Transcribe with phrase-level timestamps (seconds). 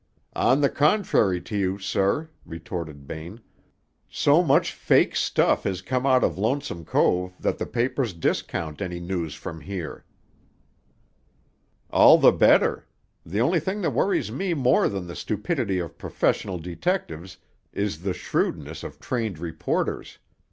[0.35, 3.39] "On the contrary to you, sir," retorted Bain,
[4.09, 8.99] "so much fake stuff has come out of Lonesome Cove that the papers discount any
[8.99, 10.03] news from here."
[11.91, 12.87] "All the better.
[13.23, 17.37] The only thing that worries me more than the stupidity of professional detectives
[17.71, 20.17] is the shrewdness of trained reporters.